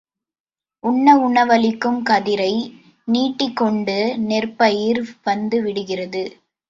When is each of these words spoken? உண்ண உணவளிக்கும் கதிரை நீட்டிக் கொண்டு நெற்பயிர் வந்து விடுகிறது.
உண்ண 0.83 1.17
உணவளிக்கும் 1.17 1.99
கதிரை 2.03 2.53
நீட்டிக் 3.07 3.55
கொண்டு 3.55 3.97
நெற்பயிர் 4.27 5.01
வந்து 5.23 5.59
விடுகிறது. 5.61 6.23